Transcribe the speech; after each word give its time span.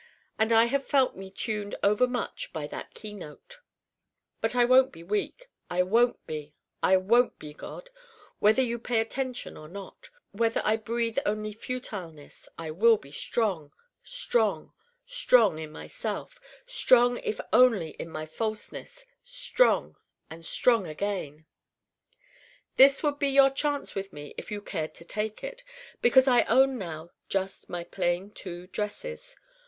And 0.39 0.51
I 0.51 0.65
have 0.65 0.87
felt 0.87 1.15
me 1.15 1.29
tuned 1.29 1.75
overmuch 1.83 2.51
by 2.51 2.65
that 2.65 2.95
keynote. 2.95 3.59
but 4.41 4.55
I 4.55 4.65
won't 4.65 4.91
be 4.91 5.03
weak, 5.03 5.47
I 5.69 5.83
won't 5.83 6.25
be, 6.25 6.55
I 6.81 6.97
won't 6.97 7.37
be, 7.37 7.53
God! 7.53 7.91
Whether 8.39 8.63
you 8.63 8.79
pay 8.79 8.99
attention 8.99 9.55
or 9.57 9.67
not, 9.69 10.09
whether 10.31 10.59
I 10.65 10.77
breathe 10.77 11.19
only 11.23 11.53
futileness, 11.53 12.49
I 12.57 12.71
will 12.71 12.97
be 12.97 13.11
strong, 13.11 13.73
strong, 14.03 14.73
strong 15.05 15.59
in 15.59 15.71
myself 15.71 16.39
strong 16.65 17.19
if 17.19 17.39
only 17.53 17.91
in 17.91 18.09
my 18.09 18.25
falseness 18.25 19.05
strong 19.23 19.97
and 20.31 20.43
strong 20.43 20.87
again 20.87 21.45
This 22.75 23.03
would 23.03 23.19
be 23.19 23.29
your 23.29 23.51
chance 23.51 23.93
with 23.93 24.11
me 24.11 24.33
if 24.35 24.49
you 24.49 24.61
cared 24.63 24.95
to 24.95 25.05
take 25.05 25.43
it: 25.43 25.63
because 26.01 26.27
I 26.27 26.41
own 26.45 26.79
now 26.79 27.11
just 27.29 27.69
my 27.69 27.83
plain 27.83 28.31
two 28.31 28.65
dresses. 28.65 29.35